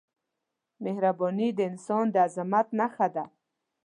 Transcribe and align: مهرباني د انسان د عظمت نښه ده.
مهرباني 0.83 1.47
د 1.57 1.59
انسان 1.69 2.05
د 2.13 2.15
عظمت 2.25 2.67
نښه 2.79 3.07
ده. 3.15 3.25